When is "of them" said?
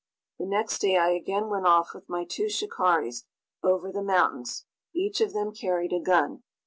5.21-5.53